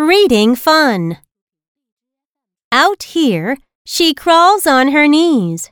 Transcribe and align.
Reading 0.00 0.56
fun. 0.56 1.18
Out 2.72 3.02
here, 3.02 3.58
she 3.84 4.14
crawls 4.14 4.66
on 4.66 4.92
her 4.92 5.06
knees. 5.06 5.70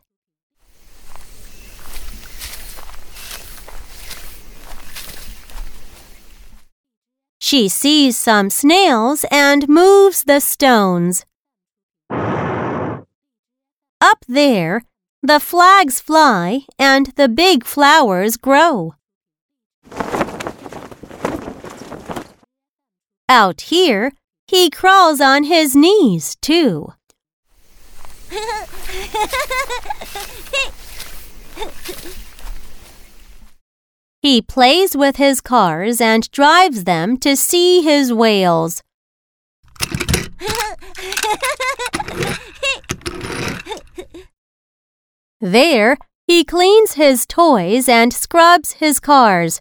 She 7.41 7.71
sees 7.71 8.19
some 8.19 8.51
snails 8.51 9.25
and 9.31 9.67
moves 9.67 10.25
the 10.25 10.41
stones. 10.41 11.25
Up 12.11 13.07
there, 14.29 14.83
the 15.23 15.41
flags 15.41 16.01
fly 16.01 16.67
and 16.79 17.07
the 17.17 17.31
big 17.31 17.65
flowers 17.65 18.37
grow. 18.37 18.93
Out 23.31 23.61
here, 23.61 24.13
he 24.49 24.71
crawls 24.71 25.21
on 25.21 25.45
his 25.45 25.77
knees, 25.77 26.37
too. 26.41 26.95
He 34.21 34.43
plays 34.43 34.97
with 34.97 35.15
his 35.15 35.41
cars 35.41 36.01
and 36.01 36.29
drives 36.33 36.85
them 36.85 37.19
to 37.19 37.37
see 37.37 37.83
his 37.83 38.13
whales. 38.13 38.83
There, 45.41 45.97
he 46.27 46.43
cleans 46.43 46.95
his 46.95 47.27
toys 47.27 47.89
and 47.89 48.13
scrubs 48.13 48.73
his 48.73 48.99
cars. 48.99 49.61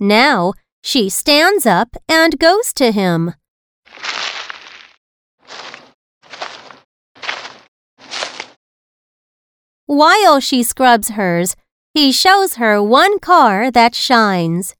Now, 0.00 0.54
she 0.82 1.10
stands 1.10 1.66
up 1.66 1.94
and 2.08 2.38
goes 2.38 2.72
to 2.72 2.90
him. 2.90 3.34
While 9.84 10.40
she 10.40 10.62
scrubs 10.62 11.10
hers, 11.10 11.54
he 11.92 12.12
shows 12.12 12.54
her 12.54 12.82
one 12.82 13.18
car 13.18 13.70
that 13.70 13.94
shines. 13.94 14.74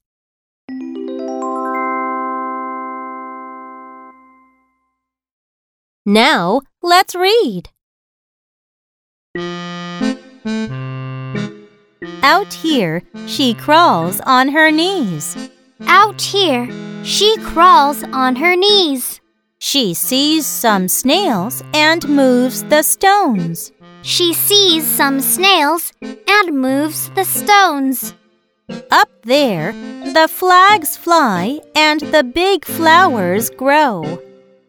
Now, 6.03 6.61
let's 6.81 7.13
read. 7.13 7.69
Out 12.23 12.53
here, 12.53 13.03
she 13.25 13.53
crawls 13.53 14.21
on 14.21 14.49
her 14.49 14.69
knees. 14.69 15.49
Out 15.87 16.21
here, 16.21 16.69
she 17.03 17.35
crawls 17.37 18.03
on 18.03 18.35
her 18.35 18.55
knees. 18.55 19.19
She 19.57 19.93
sees 19.93 20.45
some 20.45 20.87
snails 20.87 21.63
and 21.73 22.07
moves 22.07 22.63
the 22.63 22.83
stones. 22.83 23.71
She 24.03 24.33
sees 24.33 24.85
some 24.85 25.19
snails 25.19 25.93
and 26.01 26.59
moves 26.59 27.09
the 27.11 27.23
stones. 27.23 28.13
Up 28.91 29.09
there, 29.23 29.73
the 30.13 30.27
flags 30.27 30.97
fly 30.97 31.59
and 31.75 32.01
the 32.01 32.23
big 32.23 32.65
flowers 32.65 33.49
grow. 33.49 34.21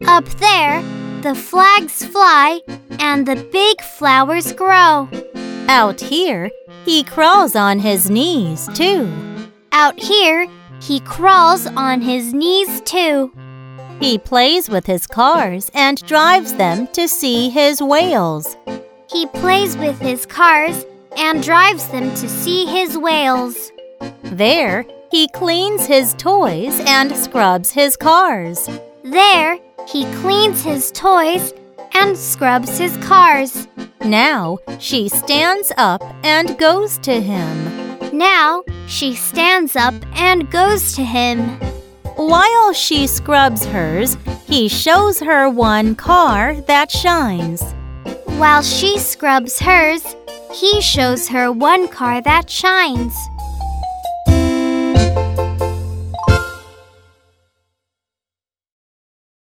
Up 0.05 0.25
there, 0.39 0.81
the 1.21 1.35
flags 1.35 2.03
fly 2.05 2.61
and 2.99 3.25
the 3.25 3.47
big 3.51 3.81
flowers 3.81 4.53
grow. 4.53 5.07
Out 5.67 6.01
here, 6.01 6.51
he 6.85 7.03
crawls 7.03 7.55
on 7.55 7.79
his 7.79 8.09
knees, 8.09 8.69
too. 8.73 9.11
Out 9.71 9.99
here, 9.99 10.47
he 10.81 10.99
crawls 10.99 11.67
on 11.67 12.01
his 12.01 12.33
knees, 12.33 12.81
too. 12.81 13.31
He 13.99 14.17
plays 14.17 14.69
with 14.69 14.85
his 14.85 15.07
cars 15.07 15.71
and 15.73 16.03
drives 16.05 16.53
them 16.55 16.87
to 16.87 17.07
see 17.07 17.49
his 17.49 17.81
whales. 17.81 18.57
He 19.09 19.27
plays 19.27 19.77
with 19.77 19.99
his 19.99 20.25
cars 20.25 20.85
and 21.15 21.41
drives 21.41 21.87
them 21.87 22.09
to 22.15 22.27
see 22.27 22.65
his 22.65 22.97
whales. 22.97 23.71
There, 24.23 24.85
he 25.11 25.27
cleans 25.29 25.85
his 25.85 26.15
toys 26.15 26.79
and 26.87 27.15
scrubs 27.15 27.71
his 27.71 27.95
cars. 27.95 28.67
There, 29.03 29.59
he 29.87 30.05
cleans 30.15 30.63
his 30.63 30.91
toys 30.91 31.53
and 31.93 32.17
scrubs 32.17 32.77
his 32.77 32.97
cars. 32.97 33.67
Now 34.05 34.59
she 34.79 35.07
stands 35.07 35.71
up 35.77 36.03
and 36.25 36.57
goes 36.57 36.97
to 36.99 37.21
him. 37.21 38.17
Now 38.17 38.63
she 38.85 39.15
stands 39.15 39.75
up 39.77 39.93
and 40.15 40.51
goes 40.51 40.93
to 40.95 41.03
him. 41.03 41.39
While 42.15 42.73
she 42.73 43.07
scrubs 43.07 43.65
hers, 43.65 44.17
he 44.45 44.67
shows 44.67 45.19
her 45.21 45.49
one 45.49 45.95
car 45.95 46.55
that 46.67 46.91
shines. 46.91 47.63
While 48.37 48.61
she 48.61 48.99
scrubs 48.99 49.59
hers, 49.59 50.15
he 50.51 50.81
shows 50.81 51.29
her 51.29 51.51
one 51.51 51.87
car 51.87 52.21
that 52.21 52.49
shines. 52.49 53.15